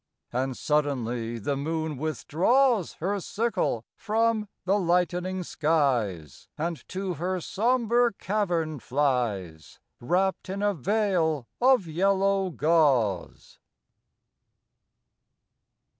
And 0.33 0.57
suddenly 0.57 1.37
the 1.37 1.55
moon 1.55 1.95
withdraws 1.95 2.93
Her 2.93 3.19
sickle 3.19 3.85
from 3.95 4.49
the 4.65 4.79
lightening 4.79 5.43
skies, 5.43 6.47
And 6.57 6.83
to 6.87 7.13
her 7.13 7.39
sombre 7.39 8.11
cavern 8.13 8.79
flies, 8.79 9.77
Wrapped 9.99 10.49
in 10.49 10.63
a 10.63 10.73
veil 10.73 11.45
of 11.61 11.85
yellow 11.85 12.49
gauze. 12.49 13.59